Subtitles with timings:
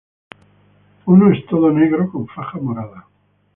[1.05, 3.07] Uno es todo negro, con faja morada.